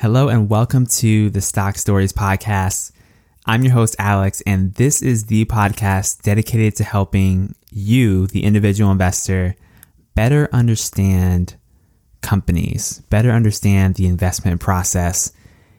[0.00, 2.92] Hello and welcome to the Stock Stories podcast.
[3.46, 8.92] I'm your host, Alex, and this is the podcast dedicated to helping you, the individual
[8.92, 9.56] investor,
[10.14, 11.56] better understand
[12.20, 15.32] companies, better understand the investment process.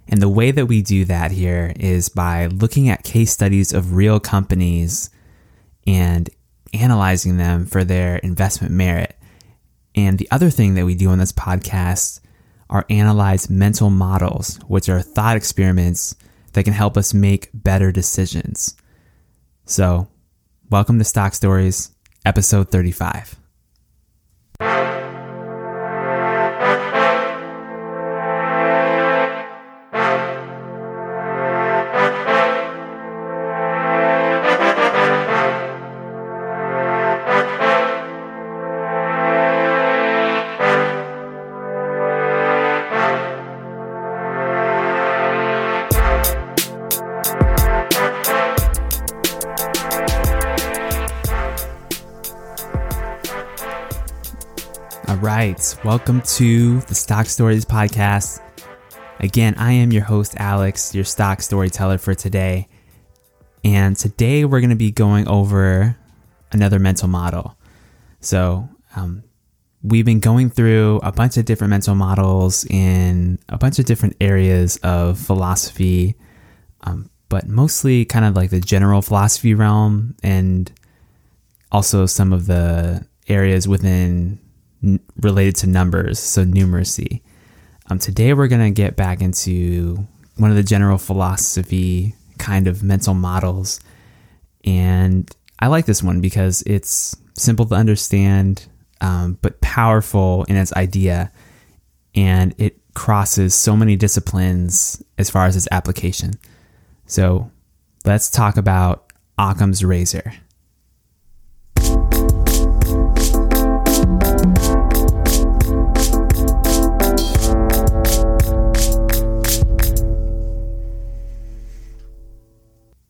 [0.09, 3.93] And the way that we do that here is by looking at case studies of
[3.93, 5.11] real companies
[5.87, 6.29] and
[6.73, 9.15] analyzing them for their investment merit.
[9.95, 12.19] And the other thing that we do on this podcast
[12.69, 16.15] are analyze mental models, which are thought experiments
[16.53, 18.75] that can help us make better decisions.
[19.65, 20.07] So,
[20.69, 21.91] welcome to Stock Stories,
[22.25, 23.39] episode 35.
[55.39, 55.77] Right.
[55.85, 58.41] Welcome to the Stock Stories podcast.
[59.21, 62.67] Again, I am your host, Alex, your stock storyteller for today.
[63.63, 65.95] And today we're going to be going over
[66.51, 67.55] another mental model.
[68.19, 68.67] So,
[68.97, 69.23] um,
[69.81, 74.17] we've been going through a bunch of different mental models in a bunch of different
[74.19, 76.15] areas of philosophy,
[76.81, 80.69] um, but mostly kind of like the general philosophy realm and
[81.71, 84.37] also some of the areas within
[85.17, 87.21] related to numbers, so numeracy.
[87.89, 92.83] Um, today we're going to get back into one of the general philosophy kind of
[92.83, 93.79] mental models.
[94.63, 98.67] And I like this one because it's simple to understand,
[99.01, 101.31] um, but powerful in its idea.
[102.15, 106.33] And it crosses so many disciplines as far as its application.
[107.05, 107.51] So
[108.05, 110.33] let's talk about Occam's razor.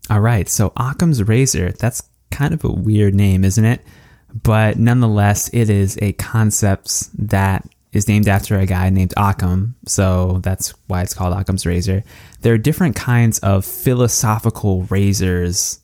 [0.09, 3.85] All right, so Occam's razor, that's kind of a weird name, isn't it?
[4.43, 10.39] But nonetheless, it is a concept that is named after a guy named Occam, so
[10.43, 12.03] that's why it's called Occam's razor.
[12.41, 15.79] There are different kinds of philosophical razors,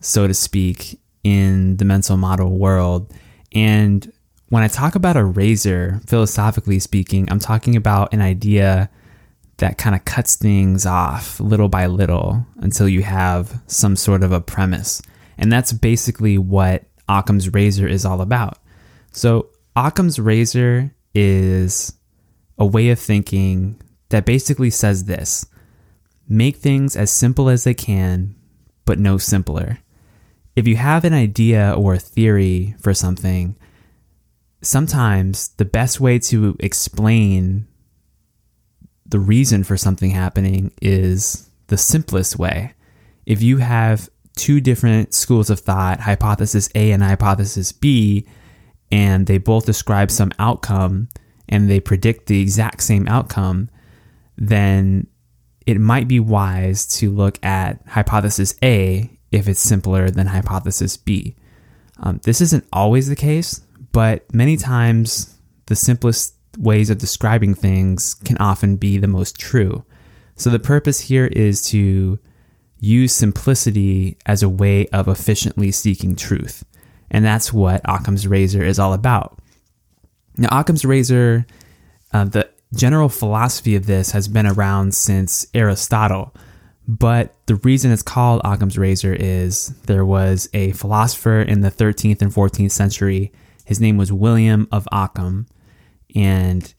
[0.00, 3.12] so to speak, in the mental model world.
[3.52, 4.10] And
[4.48, 8.90] when I talk about a razor, philosophically speaking, I'm talking about an idea
[9.60, 14.32] that kind of cuts things off little by little until you have some sort of
[14.32, 15.02] a premise.
[15.38, 18.58] And that's basically what Occam's razor is all about.
[19.12, 21.92] So, Occam's razor is
[22.58, 25.46] a way of thinking that basically says this
[26.28, 28.34] make things as simple as they can,
[28.84, 29.78] but no simpler.
[30.56, 33.56] If you have an idea or a theory for something,
[34.62, 37.66] sometimes the best way to explain
[39.10, 42.72] the reason for something happening is the simplest way.
[43.26, 48.26] If you have two different schools of thought, hypothesis A and hypothesis B,
[48.90, 51.08] and they both describe some outcome
[51.48, 53.68] and they predict the exact same outcome,
[54.36, 55.06] then
[55.66, 61.36] it might be wise to look at hypothesis A if it's simpler than hypothesis B.
[61.98, 63.60] Um, this isn't always the case,
[63.92, 69.84] but many times the simplest ways of describing things can often be the most true.
[70.36, 72.18] So the purpose here is to
[72.78, 76.64] use simplicity as a way of efficiently seeking truth.
[77.10, 79.38] And that's what Occam's razor is all about.
[80.36, 81.46] Now, Occam's razor,
[82.12, 86.34] uh, the general philosophy of this has been around since Aristotle.
[86.86, 92.22] But the reason it's called Occam's razor is there was a philosopher in the 13th
[92.22, 93.32] and 14th century.
[93.64, 95.46] His name was William of Occam
[96.14, 96.72] and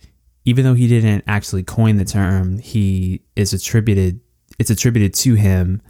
[0.46, 4.19] even though he didn't actually coin the term, he is attributed
[4.60, 5.81] it's attributed to him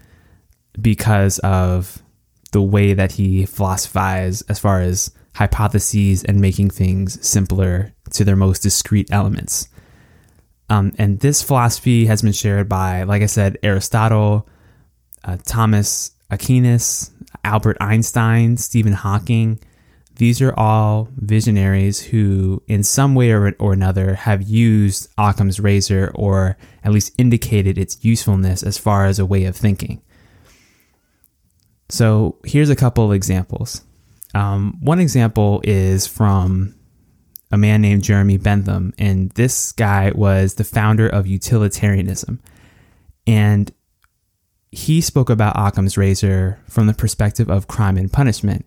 [0.79, 2.01] because of
[2.51, 8.35] the way that he philosophized as far as hypotheses and making things simpler to their
[8.35, 9.67] most discrete elements.
[10.69, 14.47] Um, and this philosophy has been shared by, like I said, Aristotle,
[15.23, 17.11] uh, Thomas Aquinas,
[17.43, 19.59] Albert Einstein, Stephen Hawking,
[20.15, 26.11] these are all visionaries who, in some way or, or another, have used Occam's razor
[26.15, 30.01] or at least indicated its usefulness as far as a way of thinking.
[31.89, 33.83] So, here's a couple examples.
[34.33, 36.75] Um, one example is from
[37.51, 38.93] a man named Jeremy Bentham.
[38.97, 42.41] And this guy was the founder of utilitarianism.
[43.27, 43.71] And
[44.71, 48.65] he spoke about Occam's razor from the perspective of crime and punishment,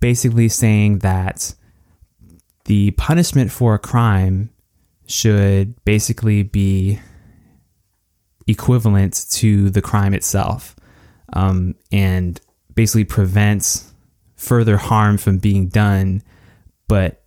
[0.00, 1.54] basically saying that
[2.64, 4.50] the punishment for a crime
[5.06, 7.00] should basically be
[8.46, 10.76] equivalent to the crime itself
[11.32, 12.40] um, and
[12.74, 13.92] basically prevents
[14.36, 16.22] further harm from being done,
[16.86, 17.24] but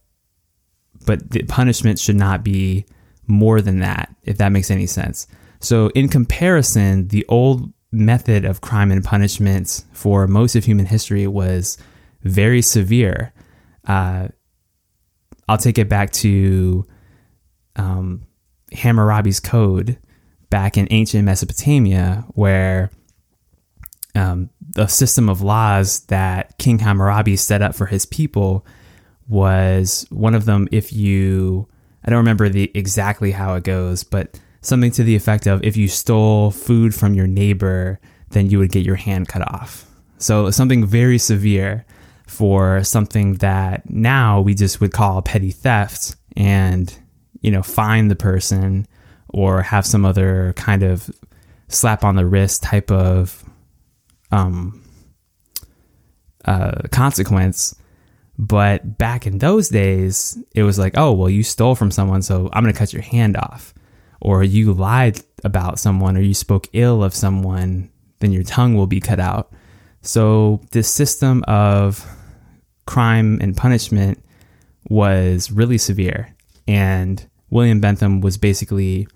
[1.05, 2.85] but the punishment should not be
[3.27, 5.27] more than that, if that makes any sense.
[5.59, 11.27] So, in comparison, the old method of crime and punishment for most of human history
[11.27, 11.77] was
[12.23, 13.33] very severe.
[13.87, 14.27] Uh,
[15.47, 16.85] I'll take it back to
[17.75, 18.25] um,
[18.71, 19.97] Hammurabi's code
[20.49, 22.91] back in ancient Mesopotamia, where
[24.15, 28.65] um, the system of laws that King Hammurabi set up for his people
[29.27, 30.67] was one of them.
[30.71, 31.67] If you,
[32.03, 35.75] I don't remember the exactly how it goes, but something to the effect of if
[35.77, 39.85] you stole food from your neighbor, then you would get your hand cut off.
[40.17, 41.85] So something very severe
[42.27, 46.97] for something that now we just would call petty theft and
[47.41, 48.87] you know fine the person
[49.29, 51.09] or have some other kind of
[51.67, 53.43] slap on the wrist type of
[54.31, 54.83] um,
[56.45, 57.75] uh, consequence.
[58.37, 62.49] But back in those days, it was like, oh, well, you stole from someone, so
[62.51, 63.73] I'm going to cut your hand off
[64.21, 67.89] or you lied about someone or you spoke ill of someone,
[68.19, 69.51] then your tongue will be cut out.
[70.01, 72.05] So, this system of
[72.85, 74.23] crime and punishment
[74.89, 76.35] was really severe.
[76.67, 79.07] And William Bentham was basically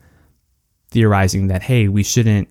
[0.92, 2.48] theorizing that, hey, we shouldn't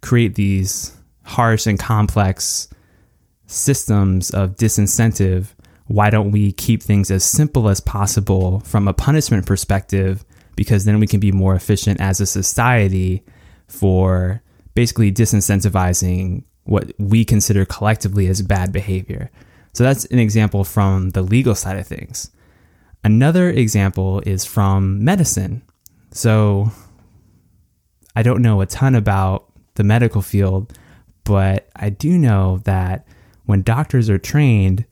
[0.00, 2.68] create these harsh and complex
[3.46, 5.48] systems of disincentive.
[5.86, 10.24] Why don't we keep things as simple as possible from a punishment perspective
[10.54, 13.24] because then we can be more efficient as a society
[13.66, 14.42] for
[14.74, 19.30] basically disincentivizing what we consider collectively as bad behavior.
[19.72, 22.30] So that's an example from the legal side of things.
[23.02, 25.62] Another example is from medicine.
[26.10, 26.70] So
[28.14, 30.76] I don't know a ton about the medical field,
[31.24, 33.06] but I do know that
[33.46, 34.84] when doctors are trained,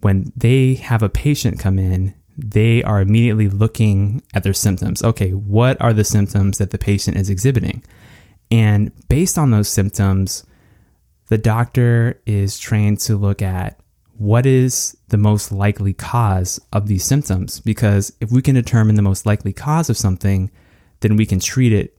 [0.00, 5.02] when they have a patient come in, they are immediately looking at their symptoms.
[5.04, 7.84] Okay, what are the symptoms that the patient is exhibiting?
[8.50, 10.44] And based on those symptoms,
[11.30, 13.78] the doctor is trained to look at
[14.18, 17.60] what is the most likely cause of these symptoms.
[17.60, 20.50] Because if we can determine the most likely cause of something,
[21.00, 21.96] then we can treat it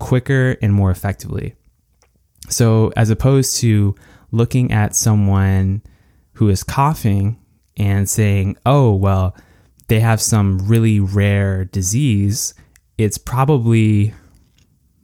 [0.00, 1.54] quicker and more effectively.
[2.48, 3.94] So, as opposed to
[4.32, 5.82] looking at someone
[6.32, 7.40] who is coughing
[7.76, 9.36] and saying, oh, well,
[9.86, 12.52] they have some really rare disease,
[12.98, 14.12] it's probably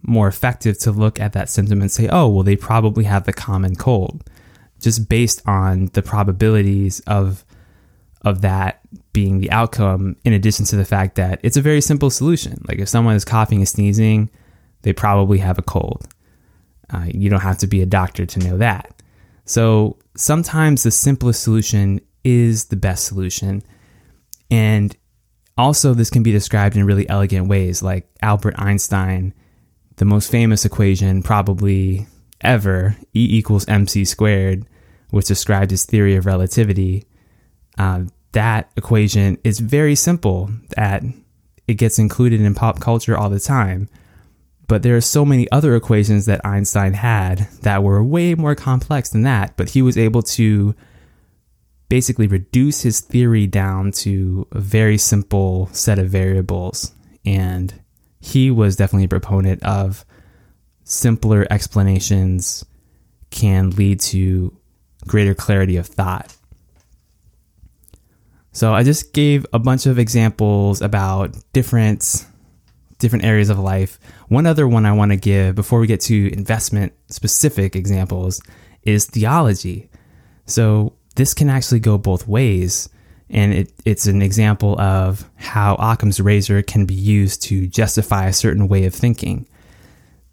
[0.02, 3.32] more effective to look at that symptom and say, oh, well, they probably have the
[3.32, 4.28] common cold,
[4.81, 7.44] just based on the probabilities of
[8.25, 8.81] of that
[9.12, 12.62] being the outcome, in addition to the fact that it's a very simple solution.
[12.69, 14.31] Like if someone is coughing and sneezing,
[14.82, 16.06] they probably have a cold.
[16.93, 19.02] Uh, you don't have to be a doctor to know that.
[19.44, 23.62] So sometimes the simplest solution is the best solution.
[24.50, 24.96] And
[25.58, 29.35] also, this can be described in really elegant ways, like Albert Einstein,
[29.96, 32.06] the most famous equation probably
[32.40, 34.66] ever, E equals mc squared,
[35.11, 37.04] which described his theory of relativity.
[37.78, 41.02] Uh, that equation is very simple, that
[41.68, 43.88] it gets included in pop culture all the time.
[44.68, 49.11] But there are so many other equations that Einstein had that were way more complex
[49.11, 50.75] than that, but he was able to
[51.90, 56.94] basically reduce his theory down to a very simple set of variables.
[57.26, 57.82] And
[58.23, 60.07] he was definitely a proponent of
[60.85, 62.64] simpler explanations
[63.31, 64.57] can lead to
[65.07, 66.35] greater clarity of thought.
[68.52, 72.25] So I just gave a bunch of examples about different
[72.99, 73.99] different areas of life.
[74.29, 78.41] One other one I want to give before we get to investment specific examples
[78.85, 79.91] is theology.
[80.47, 82.88] So this can actually go both ways.
[83.33, 88.33] And it, it's an example of how Occam's razor can be used to justify a
[88.33, 89.49] certain way of thinking.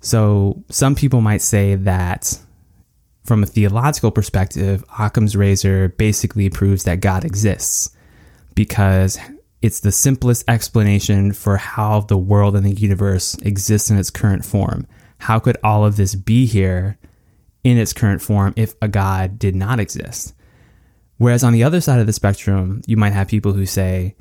[0.01, 2.39] So, some people might say that
[3.24, 7.96] from a theological perspective, Occam's razor basically proves that God exists
[8.56, 9.18] because
[9.62, 14.46] it's the simplest explanation for how the world and the universe exists in its current
[14.46, 14.88] form.
[15.20, 16.98] How could all of this be here
[17.63, 20.34] in its current form if a God did not exist?
[21.19, 24.15] Whereas on the other side of the spectrum, you might have people who say,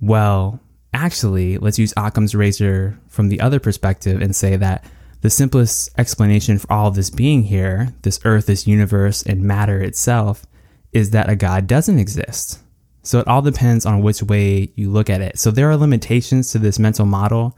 [0.00, 0.60] Well,
[0.92, 4.84] actually, let's use Occam's razor from the other perspective and say that
[5.22, 9.80] the simplest explanation for all of this being here, this earth, this universe, and matter
[9.80, 10.44] itself,
[10.92, 12.58] is that a God doesn't exist.
[13.02, 15.38] So it all depends on which way you look at it.
[15.38, 17.56] So there are limitations to this mental model.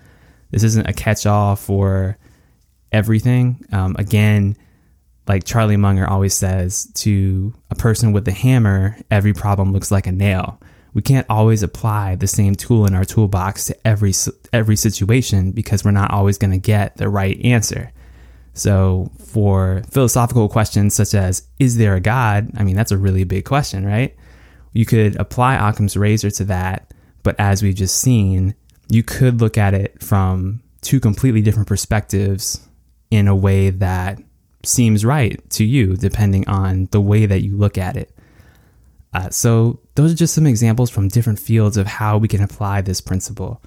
[0.50, 2.18] This isn't a catch all for
[2.92, 3.64] everything.
[3.72, 4.56] Um, again,
[5.28, 10.06] like Charlie Munger always says, to a person with a hammer, every problem looks like
[10.06, 10.60] a nail.
[10.94, 14.14] We can't always apply the same tool in our toolbox to every
[14.52, 17.92] every situation because we're not always going to get the right answer.
[18.54, 22.50] So, for philosophical questions such as is there a god?
[22.56, 24.16] I mean, that's a really big question, right?
[24.72, 28.54] You could apply Occam's razor to that, but as we've just seen,
[28.88, 32.66] you could look at it from two completely different perspectives
[33.10, 34.18] in a way that
[34.66, 38.16] seems right to you, depending on the way that you look at it.
[39.14, 42.82] Uh, so, those are just some examples from different fields of how we can apply
[42.82, 43.62] this principle.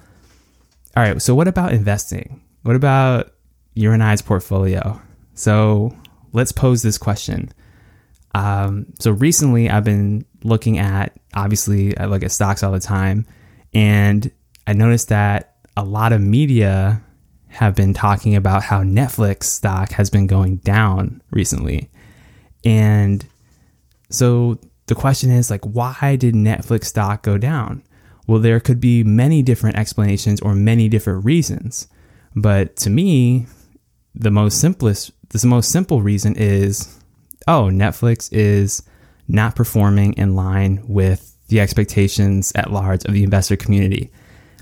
[0.95, 2.41] All right, so what about investing?
[2.63, 3.33] What about
[3.73, 5.01] your and I's portfolio?
[5.33, 5.95] So,
[6.33, 7.51] let's pose this question.
[8.35, 13.25] Um, so, recently I've been looking at, obviously, I look at stocks all the time,
[13.73, 14.29] and
[14.67, 17.01] I noticed that a lot of media
[17.49, 21.89] have been talking about how Netflix stock has been going down recently.
[22.63, 23.25] And
[24.09, 27.83] so the question is like why did Netflix stock go down?
[28.27, 31.87] Well, there could be many different explanations or many different reasons.
[32.35, 33.47] But to me,
[34.13, 36.99] the most simplest the most simple reason is
[37.47, 38.83] oh, Netflix is
[39.27, 44.11] not performing in line with the expectations at large of the investor community.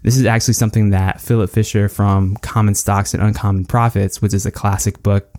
[0.03, 4.45] This is actually something that Philip Fisher from Common Stocks and Uncommon Profits, which is
[4.45, 5.33] a classic book,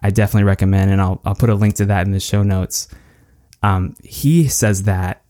[0.00, 2.88] I definitely recommend, and I'll, I'll put a link to that in the show notes.
[3.62, 5.22] Um, he says that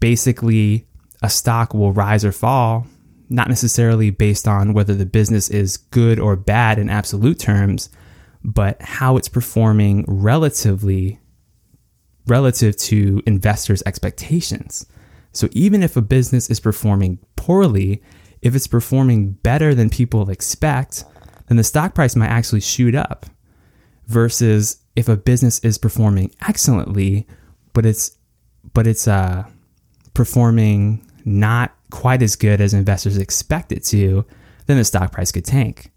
[0.00, 0.86] basically
[1.22, 2.86] a stock will rise or fall,
[3.28, 7.90] not necessarily based on whether the business is good or bad in absolute terms,
[8.42, 11.20] but how it's performing relatively
[12.26, 14.86] relative to investors' expectations.
[15.34, 18.02] So even if a business is performing poorly,
[18.40, 21.04] if it's performing better than people expect,
[21.48, 23.26] then the stock price might actually shoot up.
[24.06, 27.26] Versus if a business is performing excellently,
[27.72, 28.18] but it's
[28.72, 29.44] but it's uh,
[30.12, 34.24] performing not quite as good as investors expect it to,
[34.66, 35.90] then the stock price could tank.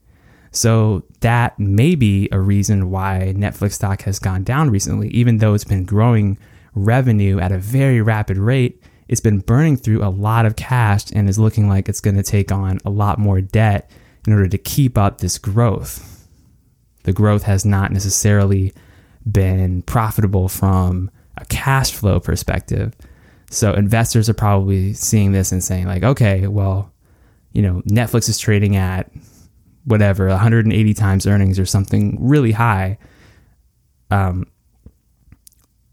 [0.52, 5.54] So that may be a reason why Netflix stock has gone down recently, even though
[5.54, 6.38] it's been growing
[6.74, 11.30] revenue at a very rapid rate it's been burning through a lot of cash and
[11.30, 13.90] is looking like it's going to take on a lot more debt
[14.26, 16.28] in order to keep up this growth.
[17.04, 18.74] The growth has not necessarily
[19.30, 22.94] been profitable from a cash flow perspective.
[23.50, 26.92] So investors are probably seeing this and saying like, okay, well,
[27.54, 29.10] you know, Netflix is trading at
[29.86, 32.98] whatever 180 times earnings or something really high.
[34.12, 34.48] Um,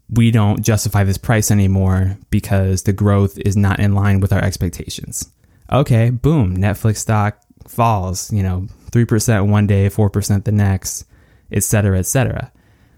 [0.09, 4.43] we don't justify this price anymore because the growth is not in line with our
[4.43, 5.31] expectations.
[5.71, 11.05] Okay, boom, Netflix stock falls, you know, 3% one day, 4% the next,
[11.51, 12.51] et cetera, et cetera.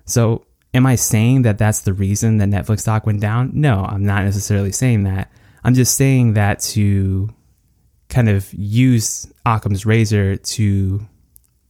[0.05, 3.51] So, am I saying that that's the reason that Netflix stock went down?
[3.53, 5.31] No, I'm not necessarily saying that.
[5.63, 7.29] I'm just saying that to
[8.09, 11.05] kind of use Occam's razor to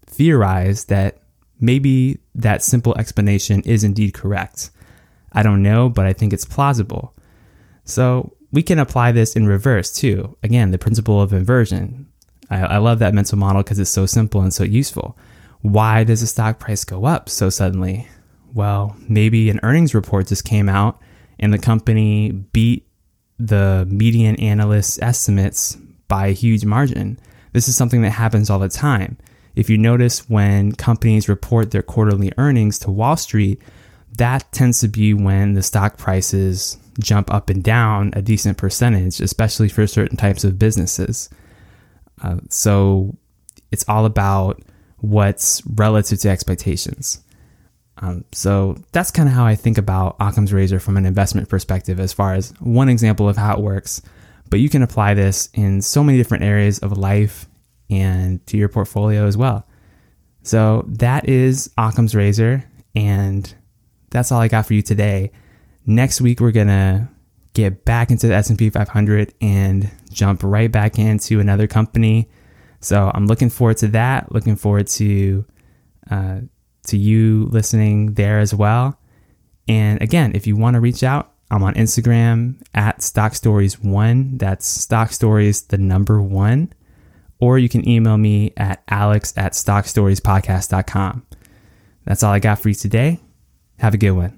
[0.06, 1.20] theorize that
[1.60, 4.72] maybe that simple explanation is indeed correct.
[5.34, 7.13] I don't know, but I think it's plausible.
[7.84, 10.38] So we can apply this in reverse too.
[10.43, 12.07] Again, the principle of inversion.
[12.50, 15.17] I, I love that mental model because it's so simple and so useful.
[15.62, 18.07] Why does the stock price go up so suddenly?
[18.53, 21.01] Well, maybe an earnings report just came out
[21.39, 22.88] and the company beat
[23.38, 27.19] the median analyst estimates by a huge margin.
[27.53, 29.17] This is something that happens all the time.
[29.55, 33.62] If you notice when companies report their quarterly earnings to Wall Street,
[34.15, 39.19] that tends to be when the stock prices jump up and down a decent percentage,
[39.19, 41.29] especially for certain types of businesses.
[42.21, 43.15] Uh, so
[43.71, 44.61] it's all about
[44.97, 47.23] what's relative to expectations.
[47.99, 51.99] Um, so that's kind of how I think about Occam's razor from an investment perspective,
[51.99, 54.01] as far as one example of how it works.
[54.49, 57.47] But you can apply this in so many different areas of life
[57.89, 59.67] and to your portfolio as well.
[60.43, 62.63] So that is Occam's razor.
[62.95, 63.53] And
[64.17, 65.31] that's all I got for you today.
[65.86, 67.09] Next week we're gonna
[67.53, 72.27] get back into the S&P 500 and jump right back into another company.
[72.79, 74.31] So I'm looking forward to that.
[74.31, 75.45] Looking forward to
[76.09, 76.39] uh,
[76.88, 79.00] to you listening there as well.
[79.67, 84.38] And again, if you want to reach out, I'm on Instagram at Stock Stories One.
[84.38, 86.74] That's Stock Stories, the number one.
[87.39, 91.25] Or you can email me at alex at stockstoriespodcast.com.
[92.05, 93.19] That's all I got for you today.
[93.79, 94.38] Have a good one.